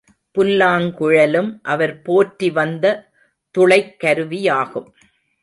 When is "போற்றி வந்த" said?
2.01-2.85